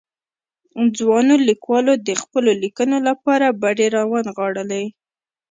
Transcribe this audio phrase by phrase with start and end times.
[0.97, 4.83] ځوانو ليکوالو د خپلو ليکنو لپاره بډې را ونغاړلې.